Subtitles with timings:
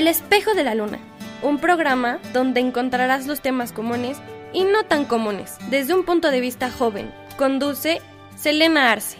[0.00, 0.98] El espejo de la luna,
[1.42, 4.18] un programa donde encontrarás los temas comunes
[4.54, 7.12] y no tan comunes desde un punto de vista joven.
[7.36, 8.00] Conduce
[8.34, 9.18] Selena Arce.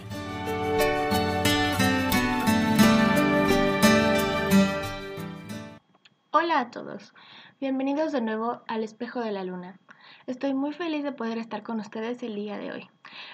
[6.30, 7.12] Hola a todos,
[7.60, 9.78] bienvenidos de nuevo al espejo de la luna.
[10.26, 12.90] Estoy muy feliz de poder estar con ustedes el día de hoy.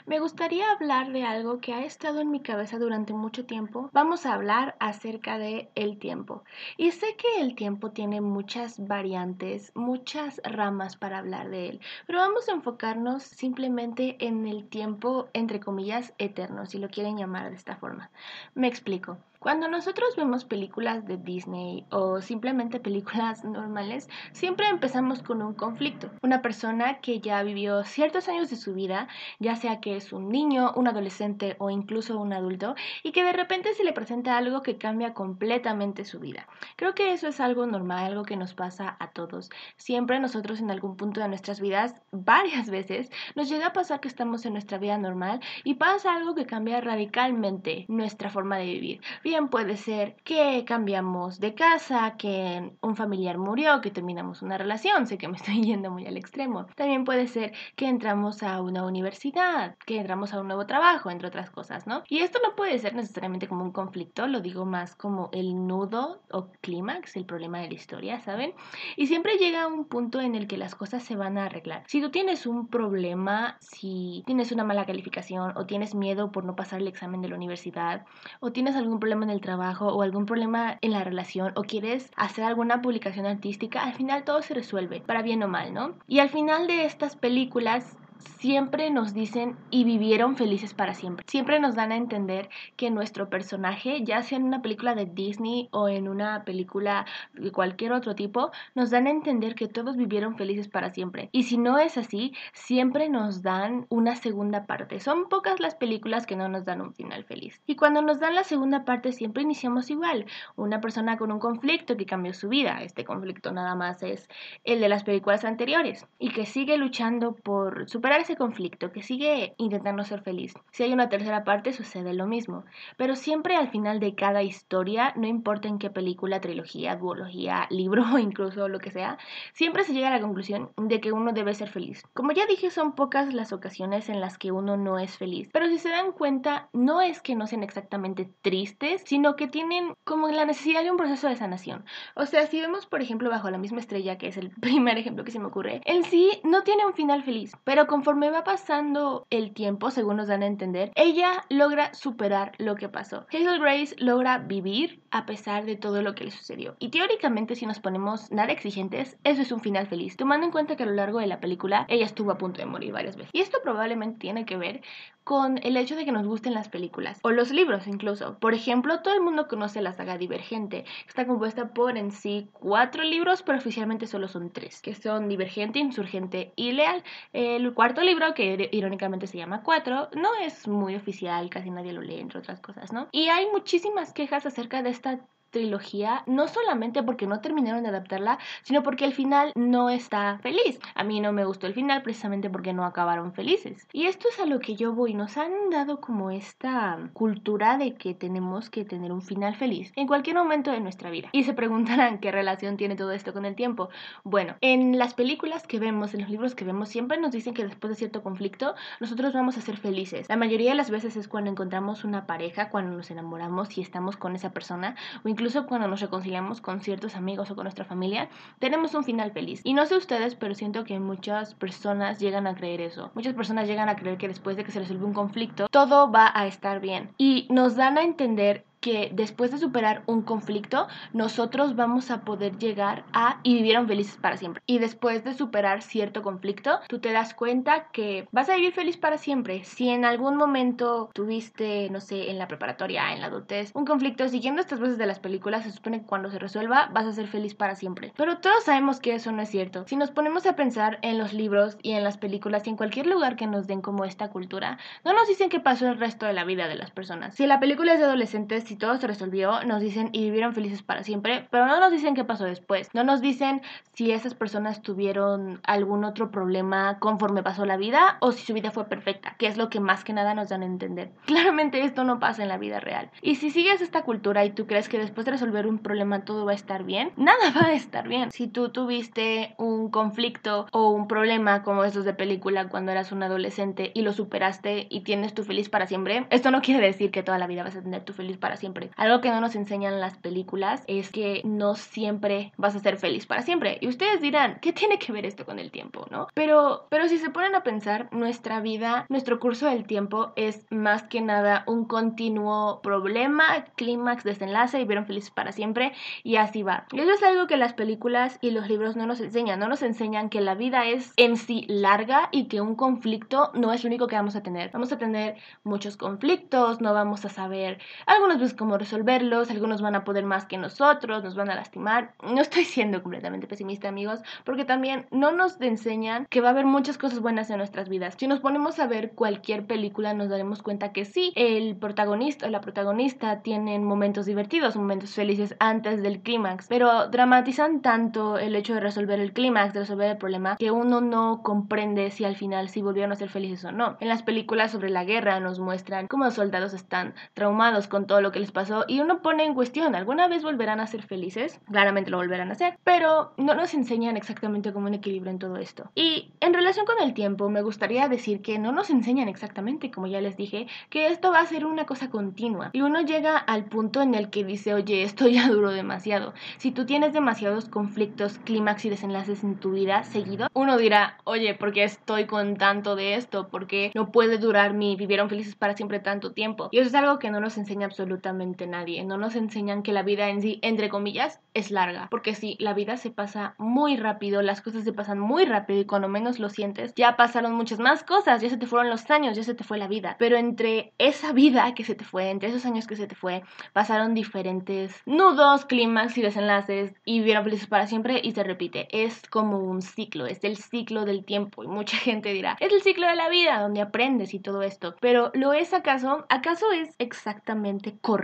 [0.07, 3.91] Me gustaría hablar de algo que ha estado en mi cabeza durante mucho tiempo.
[3.93, 6.45] Vamos a hablar acerca de el tiempo.
[6.77, 12.21] Y sé que el tiempo tiene muchas variantes, muchas ramas para hablar de él, pero
[12.21, 17.57] vamos a enfocarnos simplemente en el tiempo entre comillas eterno, si lo quieren llamar de
[17.57, 18.11] esta forma.
[18.55, 19.19] Me explico.
[19.47, 26.11] Cuando nosotros vemos películas de Disney o simplemente películas normales, siempre empezamos con un conflicto.
[26.25, 29.07] Una persona que ya vivió ciertos años de su vida,
[29.39, 32.75] ya sea que es un niño, un adolescente o incluso un adulto,
[33.05, 36.49] y que de repente se le presenta algo que cambia completamente su vida.
[36.75, 39.51] Creo que eso es algo normal, algo que nos pasa a todos.
[39.77, 44.09] Siempre nosotros en algún punto de nuestras vidas, varias veces, nos llega a pasar que
[44.09, 49.01] estamos en nuestra vida normal y pasa algo que cambia radicalmente nuestra forma de vivir
[49.45, 55.19] puede ser que cambiamos de casa, que un familiar murió, que terminamos una relación, sé
[55.19, 56.67] que me estoy yendo muy al extremo.
[56.75, 61.29] También puede ser que entramos a una universidad, que entramos a un nuevo trabajo, entre
[61.29, 62.03] otras cosas, ¿no?
[62.09, 66.23] Y esto no puede ser necesariamente como un conflicto, lo digo más como el nudo
[66.31, 68.55] o clímax, el problema de la historia, ¿saben?
[68.97, 71.85] Y siempre llega un punto en el que las cosas se van a arreglar.
[71.87, 76.57] Si tú tienes un problema, si tienes una mala calificación o tienes miedo por no
[76.57, 78.05] pasar el examen de la universidad
[78.41, 82.11] o tienes algún problema en el trabajo o algún problema en la relación o quieres
[82.17, 85.95] hacer alguna publicación artística, al final todo se resuelve, para bien o mal, ¿no?
[86.07, 87.97] Y al final de estas películas
[88.39, 91.25] siempre nos dicen y vivieron felices para siempre.
[91.29, 95.69] Siempre nos dan a entender que nuestro personaje, ya sea en una película de Disney
[95.73, 100.37] o en una película de cualquier otro tipo, nos dan a entender que todos vivieron
[100.37, 101.29] felices para siempre.
[101.33, 105.01] Y si no es así, siempre nos dan una segunda parte.
[105.01, 107.61] Son pocas las películas que no nos dan un final feliz.
[107.67, 110.27] Y cuando nos dan la segunda parte siempre iniciamos igual.
[110.57, 112.83] Una persona con un conflicto que cambió su vida.
[112.83, 114.29] Este conflicto nada más es
[114.65, 116.07] el de las películas anteriores.
[116.19, 120.55] Y que sigue luchando por superar ese conflicto, que sigue intentando ser feliz.
[120.71, 122.65] Si hay una tercera parte, sucede lo mismo.
[122.97, 128.05] Pero siempre al final de cada historia, no importa en qué película, trilogía, duología, libro
[128.15, 129.19] o incluso lo que sea,
[129.55, 132.05] siempre se llega a la conclusión de que uno debe ser feliz.
[132.15, 135.51] Como ya dije, son pocas las ocasiones en las que uno no es feliz.
[135.53, 139.95] Pero si se dan cuenta, no es que no sean exactamente tristes, sino que tienen
[140.05, 141.85] como la necesidad de un proceso de sanación.
[142.15, 145.25] O sea, si vemos, por ejemplo, bajo la misma estrella, que es el primer ejemplo
[145.25, 148.45] que se me ocurre, en sí no tiene un final feliz, pero con conforme va
[148.45, 153.27] pasando el tiempo, según nos dan a entender, ella logra superar lo que pasó.
[153.33, 156.77] Hazel Grace logra vivir a pesar de todo lo que le sucedió.
[156.79, 160.77] Y teóricamente, si nos ponemos nada exigentes, eso es un final feliz, tomando en cuenta
[160.77, 163.31] que a lo largo de la película ella estuvo a punto de morir varias veces.
[163.33, 164.83] Y esto probablemente tiene que ver
[165.25, 168.39] con el hecho de que nos gusten las películas o los libros incluso.
[168.39, 170.85] Por ejemplo, todo el mundo conoce la saga Divergente.
[171.09, 175.81] Está compuesta por en sí cuatro libros, pero oficialmente solo son tres, que son Divergente,
[175.81, 177.03] Insurgente y Leal.
[177.33, 182.01] El cuarto libro, que irónicamente se llama Cuatro, no es muy oficial, casi nadie lo
[182.01, 183.09] lee, entre otras cosas, ¿no?
[183.13, 185.21] Y hay muchísimas quejas acerca de esta
[185.57, 190.79] trilogía, no solamente porque no terminaron de adaptarla, sino porque el final no está feliz.
[190.95, 193.89] A mí no me gustó el final precisamente porque no acabaron felices.
[193.95, 195.15] Y esto es a lo que yo voy.
[195.15, 200.07] Nos han dado como esta cultura de que tenemos que tener un final feliz en
[200.07, 201.31] cualquier momento de nuestra vida.
[201.33, 203.89] Y se preguntarán qué relación tiene todo esto con el tiempo.
[204.25, 207.65] Bueno, en las películas que vemos, en los libros que vemos, siempre nos dicen que
[207.65, 210.29] después de cierto conflicto, nosotros vamos a ser felices.
[210.29, 214.19] La mayoría de las veces es cuando encontramos una pareja, cuando nos enamoramos y estamos
[214.19, 217.85] con esa persona, o incluso incluso cuando nos reconciliamos con ciertos amigos o con nuestra
[217.85, 219.61] familia, tenemos un final feliz.
[219.63, 223.13] Y no sé ustedes, pero siento que muchas personas llegan a creer eso.
[223.15, 226.33] Muchas personas llegan a creer que después de que se resuelve un conflicto, todo va
[226.35, 227.11] a estar bien.
[227.17, 232.57] Y nos dan a entender que después de superar un conflicto, nosotros vamos a poder
[232.57, 234.63] llegar a y vivieron felices para siempre.
[234.65, 238.97] Y después de superar cierto conflicto, tú te das cuenta que vas a vivir feliz
[238.97, 239.65] para siempre.
[239.65, 244.29] Si en algún momento tuviste, no sé, en la preparatoria, en la adultez, un conflicto
[244.29, 247.27] siguiendo estas veces de las películas, se supone que cuando se resuelva vas a ser
[247.27, 248.13] feliz para siempre.
[248.17, 249.85] Pero todos sabemos que eso no es cierto.
[249.89, 253.09] Si nos ponemos a pensar en los libros y en las películas y en cualquier
[253.09, 256.35] lugar que nos den como esta cultura, no nos dicen qué pasó el resto de
[256.35, 257.35] la vida de las personas.
[257.35, 261.03] Si la película es de adolescentes, todo se resolvió, nos dicen y vivieron felices para
[261.03, 262.89] siempre, pero no nos dicen qué pasó después.
[262.95, 263.63] No nos dicen
[263.93, 268.71] si esas personas tuvieron algún otro problema conforme pasó la vida o si su vida
[268.71, 271.11] fue perfecta, que es lo que más que nada nos dan a entender.
[271.27, 273.11] Claramente esto no pasa en la vida real.
[273.23, 276.45] Y si sigues esta cultura y tú crees que después de resolver un problema todo
[276.45, 278.31] va a estar bien, nada va a estar bien.
[278.31, 283.23] Si tú tuviste un conflicto o un problema como esos de película cuando eras un
[283.23, 287.23] adolescente y lo superaste y tienes tu feliz para siempre, esto no quiere decir que
[287.23, 288.66] toda la vida vas a tener tu feliz para siempre.
[288.97, 293.27] Algo que no nos enseñan las películas es que no siempre vas a ser feliz
[293.27, 293.79] para siempre.
[293.81, 296.29] Y ustedes dirán, ¿qué tiene que ver esto con el tiempo, no?
[296.35, 301.05] Pero, pero si se ponen a pensar, nuestra vida, nuestro curso del tiempo es más
[301.05, 305.93] que nada un continuo problema, clímax, desenlace y vieron felices para siempre
[306.23, 306.87] y así va.
[306.93, 309.61] Y eso es algo que las películas y los libros no nos enseñan.
[309.61, 313.73] No nos enseñan que la vida es en sí larga y que un conflicto no
[313.73, 314.71] es lo único que vamos a tener.
[314.73, 319.95] Vamos a tener muchos conflictos, no vamos a saber algunos veces cómo resolverlos, algunos van
[319.95, 322.13] a poder más que nosotros, nos van a lastimar.
[322.23, 326.67] No estoy siendo completamente pesimista, amigos, porque también no nos enseñan que va a haber
[326.67, 328.15] muchas cosas buenas en nuestras vidas.
[328.19, 332.51] Si nos ponemos a ver cualquier película, nos daremos cuenta que sí, el protagonista o
[332.51, 338.75] la protagonista tienen momentos divertidos, momentos felices antes del clímax, pero dramatizan tanto el hecho
[338.75, 342.69] de resolver el clímax, de resolver el problema, que uno no comprende si al final
[342.69, 343.97] sí volvieron a ser felices o no.
[344.01, 348.21] En las películas sobre la guerra nos muestran cómo los soldados están traumados con todo
[348.21, 351.61] lo que les pasó y uno pone en cuestión, ¿alguna vez volverán a ser felices?
[351.71, 355.57] Claramente lo volverán a hacer, pero no nos enseñan exactamente cómo un equilibrio en todo
[355.57, 355.91] esto.
[355.95, 360.07] Y en relación con el tiempo, me gustaría decir que no nos enseñan exactamente, como
[360.07, 362.71] ya les dije, que esto va a ser una cosa continua.
[362.73, 366.35] Y uno llega al punto en el que dice, oye, esto ya duró demasiado.
[366.59, 371.55] Si tú tienes demasiados conflictos, clímax y desenlaces en tu vida seguido, uno dirá, oye,
[371.55, 373.49] ¿por qué estoy con tanto de esto?
[373.49, 376.69] ¿Por qué no puede durar mi vivieron felices para siempre tanto tiempo?
[376.73, 379.05] Y eso es algo que no nos enseña absolutamente nadie.
[379.05, 382.09] No nos enseñan que la vida en sí, entre comillas, es larga.
[382.11, 385.85] Porque si la vida se pasa muy rápido, las cosas se pasan muy rápido y
[385.85, 389.37] cuando menos lo sientes, ya pasaron muchas más cosas, ya se te fueron los años,
[389.37, 390.17] ya se te fue la vida.
[390.19, 393.43] Pero entre esa vida que se te fue, entre esos años que se te fue,
[393.73, 398.89] pasaron diferentes nudos, clímax y desenlaces y vivieron felices para siempre y se repite.
[398.91, 402.83] Es como un ciclo, es el ciclo del tiempo y mucha gente dirá, es el
[402.83, 404.95] ciclo de la vida donde aprendes y todo esto.
[405.01, 406.27] Pero ¿lo es acaso?
[406.29, 408.16] ¿Acaso es exactamente correcto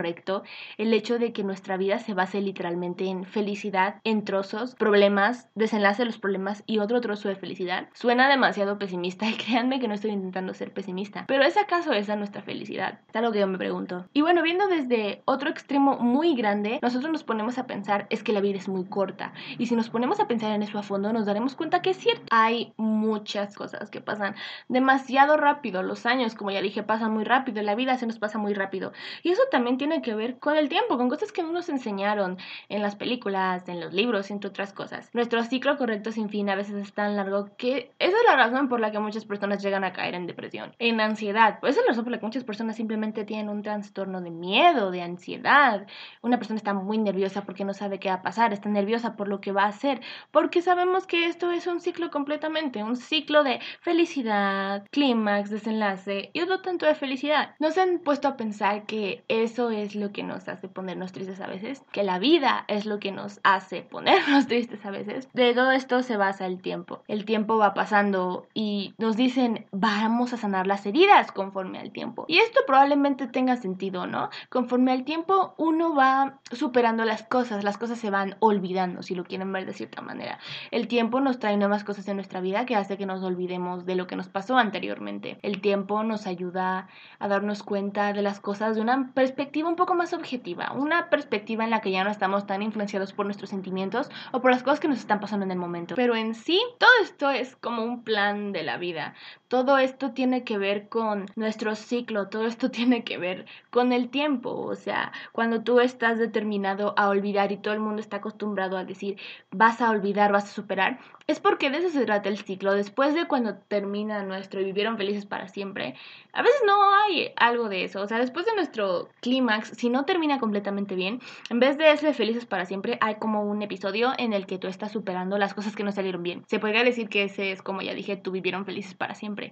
[0.77, 6.01] el hecho de que nuestra vida se base literalmente en felicidad, en trozos, problemas, desenlace
[6.01, 7.89] de los problemas y otro trozo de felicidad?
[7.93, 12.15] Suena demasiado pesimista y créanme que no estoy intentando ser pesimista, pero ¿es acaso esa
[12.15, 12.99] nuestra felicidad?
[13.09, 14.05] Es algo que yo me pregunto.
[14.13, 18.33] Y bueno, viendo desde otro extremo muy grande, nosotros nos ponemos a pensar es que
[18.33, 21.13] la vida es muy corta y si nos ponemos a pensar en eso a fondo
[21.13, 22.23] nos daremos cuenta que es cierto.
[22.31, 24.35] Hay muchas cosas que pasan
[24.67, 28.37] demasiado rápido, los años, como ya dije, pasan muy rápido, la vida se nos pasa
[28.37, 31.51] muy rápido y eso también tiene que ver con el tiempo, con cosas que no
[31.51, 32.37] nos enseñaron
[32.69, 35.09] en las películas, en los libros, entre otras cosas.
[35.11, 38.69] Nuestro ciclo correcto sin fin a veces es tan largo que esa es la razón
[38.69, 41.59] por la que muchas personas llegan a caer en depresión, en ansiedad.
[41.63, 44.89] Esa es la razón por la que muchas personas simplemente tienen un trastorno de miedo,
[44.89, 45.85] de ansiedad.
[46.21, 49.27] Una persona está muy nerviosa porque no sabe qué va a pasar, está nerviosa por
[49.27, 49.99] lo que va a hacer,
[50.31, 56.39] porque sabemos que esto es un ciclo completamente, un ciclo de felicidad, clímax, desenlace y
[56.39, 57.55] otro tanto de felicidad.
[57.59, 61.47] Nos han puesto a pensar que eso es lo que nos hace ponernos tristes a
[61.47, 65.27] veces, que la vida es lo que nos hace ponernos tristes a veces.
[65.33, 67.01] De todo esto se basa el tiempo.
[67.07, 72.25] El tiempo va pasando y nos dicen vamos a sanar las heridas conforme al tiempo.
[72.27, 74.29] Y esto probablemente tenga sentido, ¿no?
[74.49, 79.23] Conforme al tiempo uno va superando las cosas, las cosas se van olvidando, si lo
[79.23, 80.39] quieren ver de cierta manera.
[80.71, 83.95] El tiempo nos trae nuevas cosas en nuestra vida que hace que nos olvidemos de
[83.95, 85.39] lo que nos pasó anteriormente.
[85.41, 86.87] El tiempo nos ayuda
[87.19, 91.63] a darnos cuenta de las cosas de una perspectiva un poco más objetiva, una perspectiva
[91.63, 94.79] en la que ya no estamos tan influenciados por nuestros sentimientos o por las cosas
[94.79, 95.95] que nos están pasando en el momento.
[95.95, 99.13] Pero en sí, todo esto es como un plan de la vida.
[99.53, 104.09] Todo esto tiene que ver con nuestro ciclo, todo esto tiene que ver con el
[104.09, 104.49] tiempo.
[104.49, 108.83] O sea, cuando tú estás determinado a olvidar y todo el mundo está acostumbrado a
[108.83, 109.17] decir
[109.51, 112.73] vas a olvidar, vas a superar, es porque de eso se trata el ciclo.
[112.73, 115.93] Después de cuando termina nuestro y vivieron felices para siempre,
[116.33, 118.01] a veces no hay algo de eso.
[118.01, 122.13] O sea, después de nuestro clímax, si no termina completamente bien, en vez de ese
[122.13, 125.75] felices para siempre, hay como un episodio en el que tú estás superando las cosas
[125.75, 126.43] que no salieron bien.
[126.47, 129.42] Se podría decir que ese es, como ya dije, tú vivieron felices para siempre.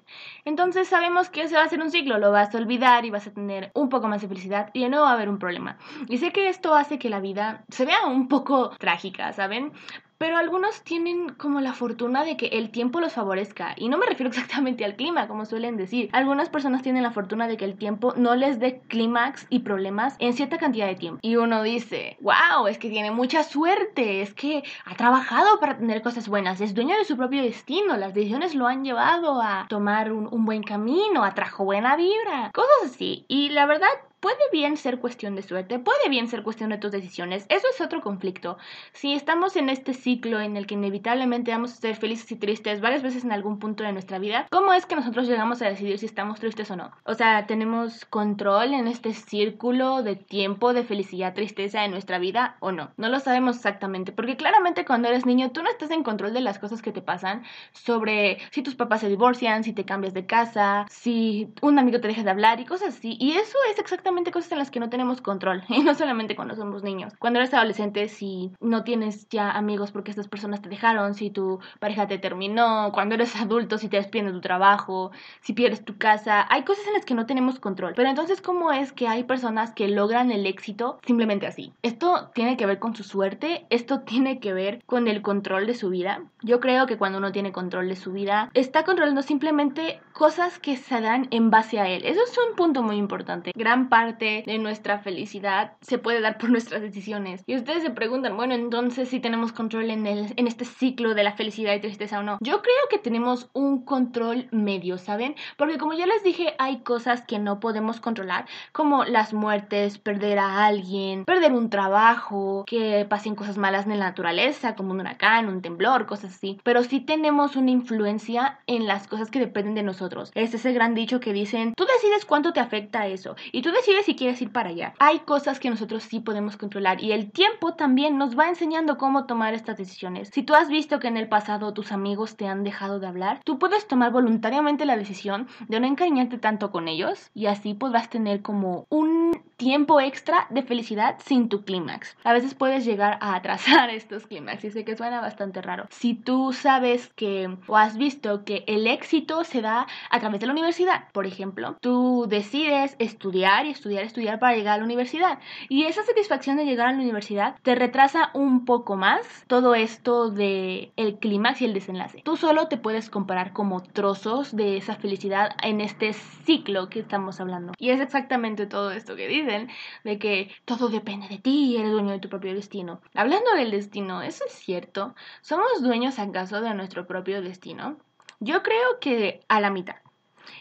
[0.45, 3.27] Entonces sabemos que ese va a ser un ciclo, lo vas a olvidar y vas
[3.27, 5.77] a tener un poco más de felicidad y de nuevo va a haber un problema.
[6.07, 9.73] Y sé que esto hace que la vida se vea un poco trágica, ¿saben?
[10.21, 13.73] Pero algunos tienen como la fortuna de que el tiempo los favorezca.
[13.75, 16.11] Y no me refiero exactamente al clima, como suelen decir.
[16.13, 20.17] Algunas personas tienen la fortuna de que el tiempo no les dé clímax y problemas
[20.19, 21.19] en cierta cantidad de tiempo.
[21.23, 26.03] Y uno dice, wow, es que tiene mucha suerte, es que ha trabajado para tener
[26.03, 30.11] cosas buenas, es dueño de su propio destino, las decisiones lo han llevado a tomar
[30.11, 33.25] un, un buen camino, atrajo buena vibra, cosas así.
[33.27, 33.89] Y la verdad,
[34.21, 37.45] puede bien ser cuestión de suerte, puede bien ser cuestión de tus decisiones.
[37.49, 38.57] Eso es otro conflicto.
[38.93, 42.81] Si estamos en este ciclo en el que inevitablemente vamos a ser felices y tristes
[42.81, 45.97] varias veces en algún punto de nuestra vida, ¿cómo es que nosotros llegamos a decidir
[45.97, 46.91] si estamos tristes o no?
[47.03, 52.57] O sea, ¿tenemos control en este círculo de tiempo de felicidad, tristeza en nuestra vida
[52.59, 52.91] o no?
[52.97, 56.41] No lo sabemos exactamente, porque claramente cuando eres niño tú no estás en control de
[56.41, 60.27] las cosas que te pasan sobre si tus papás se divorcian, si te cambias de
[60.27, 63.17] casa, si un amigo te deja de hablar y cosas así.
[63.19, 66.55] Y eso es exactamente cosas en las que no tenemos control, y no solamente cuando
[66.55, 67.13] somos niños.
[67.17, 71.59] Cuando eres adolescente, si no tienes ya amigos porque estas personas te dejaron, si tu
[71.79, 75.97] pareja te terminó, cuando eres adulto, si te despiden de tu trabajo, si pierdes tu
[75.97, 77.93] casa, hay cosas en las que no tenemos control.
[77.95, 81.73] Pero entonces, ¿cómo es que hay personas que logran el éxito simplemente así?
[81.81, 85.73] Esto tiene que ver con su suerte, esto tiene que ver con el control de
[85.73, 86.23] su vida.
[86.41, 90.75] Yo creo que cuando uno tiene control de su vida, está controlando simplemente cosas que
[90.75, 92.03] se dan en base a él.
[92.05, 93.51] Eso es un punto muy importante.
[93.55, 97.43] Gran parte de nuestra felicidad se puede dar por nuestras decisiones.
[97.45, 101.23] Y ustedes se preguntan, bueno, entonces si tenemos control en, el, en este ciclo de
[101.23, 102.37] la felicidad y tristeza o no.
[102.41, 105.35] Yo creo que tenemos un control medio, ¿saben?
[105.57, 110.39] Porque como ya les dije, hay cosas que no podemos controlar, como las muertes, perder
[110.39, 115.47] a alguien, perder un trabajo, que pasen cosas malas en la naturaleza, como un huracán,
[115.47, 116.59] un temblor, cosas así.
[116.63, 120.31] Pero sí tenemos una influencia en las cosas que dependen de nosotros.
[120.35, 123.90] Es ese gran dicho que dicen, tú decides cuánto te afecta eso y tú decides
[124.03, 124.93] si quieres ir para allá.
[124.99, 129.25] Hay cosas que nosotros sí podemos controlar y el tiempo también nos va enseñando cómo
[129.25, 130.29] tomar estas decisiones.
[130.33, 133.41] Si tú has visto que en el pasado tus amigos te han dejado de hablar,
[133.43, 138.09] tú puedes tomar voluntariamente la decisión de no encariñarte tanto con ellos y así podrás
[138.09, 142.17] tener como un tiempo extra de felicidad sin tu clímax.
[142.23, 145.87] A veces puedes llegar a atrasar estos clímax y sé que suena bastante raro.
[145.91, 150.47] Si tú sabes que o has visto que el éxito se da a través de
[150.47, 155.39] la universidad, por ejemplo, tú decides estudiar y estudiar, estudiar para llegar a la universidad.
[155.69, 160.29] Y esa satisfacción de llegar a la universidad te retrasa un poco más todo esto
[160.29, 162.21] de el clímax y el desenlace.
[162.23, 167.39] Tú solo te puedes comparar como trozos de esa felicidad en este ciclo que estamos
[167.39, 167.73] hablando.
[167.77, 169.69] Y es exactamente todo esto que dicen,
[170.03, 173.01] de que todo depende de ti, eres dueño de tu propio destino.
[173.15, 175.15] Hablando del destino, ¿eso es cierto?
[175.41, 177.97] ¿Somos dueños acaso de nuestro propio destino?
[178.39, 179.97] Yo creo que a la mitad.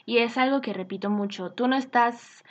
[0.04, 2.44] Y es algo que repito mucho, tú no estás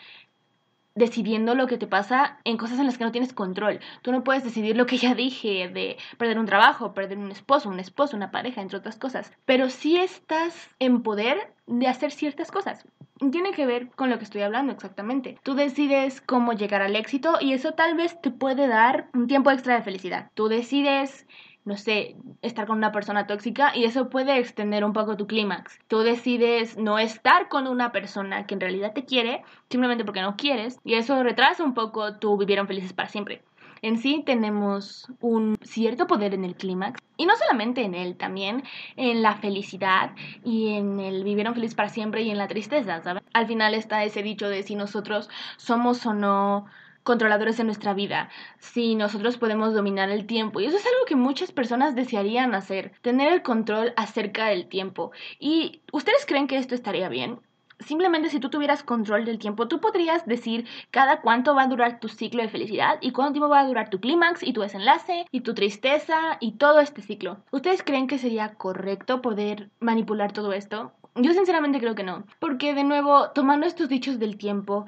[0.99, 3.79] decidiendo lo que te pasa en cosas en las que no tienes control.
[4.03, 7.69] Tú no puedes decidir lo que ya dije de perder un trabajo, perder un esposo,
[7.69, 9.31] un esposo, una pareja, entre otras cosas.
[9.45, 12.85] Pero sí estás en poder de hacer ciertas cosas.
[13.31, 15.37] Tiene que ver con lo que estoy hablando exactamente.
[15.43, 19.51] Tú decides cómo llegar al éxito y eso tal vez te puede dar un tiempo
[19.51, 20.29] extra de felicidad.
[20.35, 21.25] Tú decides
[21.69, 25.77] no sé, estar con una persona tóxica y eso puede extender un poco tu clímax.
[25.87, 30.35] Tú decides no estar con una persona que en realidad te quiere simplemente porque no
[30.35, 33.43] quieres y eso retrasa un poco tu vivieron felices para siempre.
[33.83, 38.63] En sí tenemos un cierto poder en el clímax y no solamente en él, también
[38.95, 43.21] en la felicidad y en el vivieron felices para siempre y en la tristeza, ¿sabes?
[43.31, 46.65] Al final está ese dicho de si nosotros somos o no
[47.09, 50.59] controladores de nuestra vida, si nosotros podemos dominar el tiempo.
[50.59, 55.11] Y eso es algo que muchas personas desearían hacer, tener el control acerca del tiempo.
[55.39, 57.39] ¿Y ustedes creen que esto estaría bien?
[57.79, 61.99] Simplemente si tú tuvieras control del tiempo, tú podrías decir cada cuánto va a durar
[61.99, 65.25] tu ciclo de felicidad y cuánto tiempo va a durar tu clímax y tu desenlace
[65.31, 67.37] y tu tristeza y todo este ciclo.
[67.49, 70.91] ¿Ustedes creen que sería correcto poder manipular todo esto?
[71.15, 74.85] Yo sinceramente creo que no, porque de nuevo, tomando estos dichos del tiempo,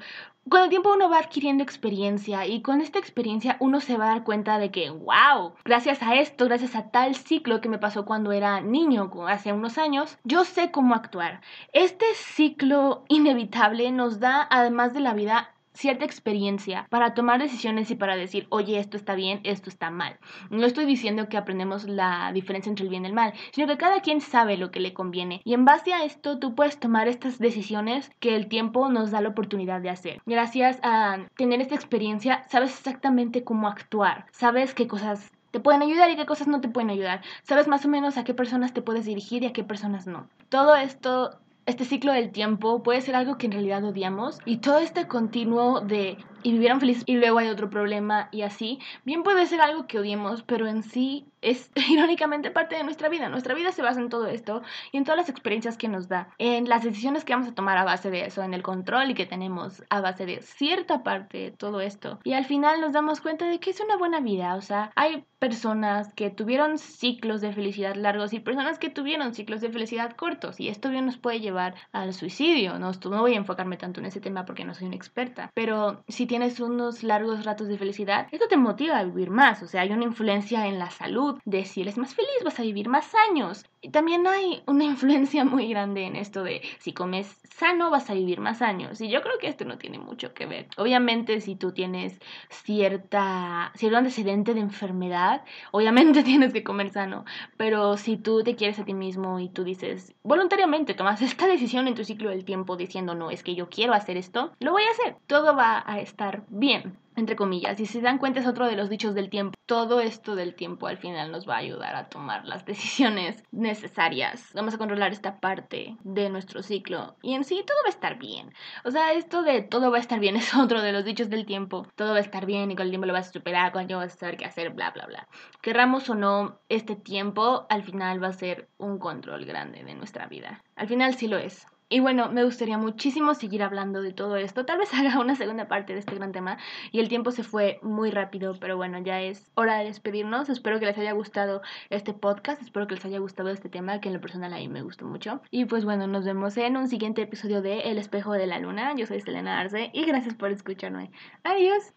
[0.48, 4.08] con el tiempo uno va adquiriendo experiencia y con esta experiencia uno se va a
[4.14, 8.04] dar cuenta de que, wow, gracias a esto, gracias a tal ciclo que me pasó
[8.04, 11.40] cuando era niño, hace unos años, yo sé cómo actuar.
[11.72, 17.94] Este ciclo inevitable nos da, además de la vida, cierta experiencia para tomar decisiones y
[17.94, 20.18] para decir, oye, esto está bien, esto está mal.
[20.50, 23.76] No estoy diciendo que aprendemos la diferencia entre el bien y el mal, sino que
[23.76, 25.40] cada quien sabe lo que le conviene.
[25.44, 29.20] Y en base a esto tú puedes tomar estas decisiones que el tiempo nos da
[29.20, 30.20] la oportunidad de hacer.
[30.26, 36.10] Gracias a tener esta experiencia, sabes exactamente cómo actuar, sabes qué cosas te pueden ayudar
[36.10, 37.20] y qué cosas no te pueden ayudar.
[37.42, 40.28] Sabes más o menos a qué personas te puedes dirigir y a qué personas no.
[40.48, 44.38] Todo esto este ciclo del tiempo puede ser algo que en realidad odiamos.
[44.44, 48.78] Y todo este continuo de y vivieron felices y luego hay otro problema y así,
[49.04, 53.28] bien puede ser algo que odiemos, pero en sí es irónicamente parte de nuestra vida.
[53.28, 56.28] Nuestra vida se basa en todo esto y en todas las experiencias que nos da,
[56.38, 59.14] en las decisiones que vamos a tomar a base de eso, en el control y
[59.14, 62.20] que tenemos a base de cierta parte de todo esto.
[62.24, 65.24] Y al final nos damos cuenta de que es una buena vida, o sea, hay
[65.38, 70.60] personas que tuvieron ciclos de felicidad largos y personas que tuvieron ciclos de felicidad cortos
[70.60, 72.78] y esto bien nos puede llevar al suicidio.
[72.78, 76.04] No, no voy a enfocarme tanto en ese tema porque no soy una experta, pero
[76.06, 79.82] si tienes unos largos ratos de felicidad, esto te motiva a vivir más, o sea,
[79.82, 83.12] hay una influencia en la salud de si eres más feliz vas a vivir más
[83.28, 83.66] años.
[83.84, 88.14] Y también hay una influencia muy grande en esto de si comes sano vas a
[88.14, 89.00] vivir más años.
[89.00, 90.68] Y yo creo que esto no tiene mucho que ver.
[90.76, 97.24] Obviamente si tú tienes cierta, cierto antecedente de enfermedad, obviamente tienes que comer sano.
[97.56, 101.88] Pero si tú te quieres a ti mismo y tú dices, voluntariamente tomas esta decisión
[101.88, 104.84] en tu ciclo del tiempo diciendo, no, es que yo quiero hacer esto, lo voy
[104.84, 105.16] a hacer.
[105.26, 106.00] Todo va a
[106.48, 107.78] bien entre comillas.
[107.80, 109.54] Y si se dan cuenta es otro de los dichos del tiempo.
[109.66, 114.50] Todo esto del tiempo al final nos va a ayudar a tomar las decisiones necesarias.
[114.54, 118.18] Vamos a controlar esta parte de nuestro ciclo y en sí todo va a estar
[118.18, 118.52] bien.
[118.84, 121.46] O sea, esto de todo va a estar bien es otro de los dichos del
[121.46, 121.86] tiempo.
[121.94, 123.86] Todo va a estar bien y con el tiempo lo vas a superar, con el
[123.86, 125.28] tiempo vas a saber qué hacer, bla, bla, bla.
[125.60, 130.26] Querramos o no, este tiempo al final va a ser un control grande de nuestra
[130.26, 130.62] vida.
[130.76, 131.66] Al final sí lo es.
[131.92, 134.64] Y bueno, me gustaría muchísimo seguir hablando de todo esto.
[134.64, 136.56] Tal vez haga una segunda parte de este gran tema.
[136.90, 140.48] Y el tiempo se fue muy rápido, pero bueno, ya es hora de despedirnos.
[140.48, 142.62] Espero que les haya gustado este podcast.
[142.62, 145.04] Espero que les haya gustado este tema, que en lo personal a mí me gustó
[145.04, 145.42] mucho.
[145.50, 148.94] Y pues bueno, nos vemos en un siguiente episodio de El espejo de la luna.
[148.96, 151.10] Yo soy Selena Arce y gracias por escucharme.
[151.44, 151.92] Adiós.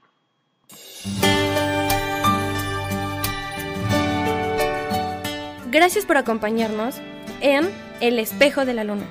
[5.72, 7.00] Gracias por acompañarnos
[7.40, 7.70] en
[8.02, 9.06] El espejo de la luna.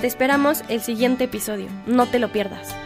[0.00, 2.85] Te esperamos el siguiente episodio, no te lo pierdas.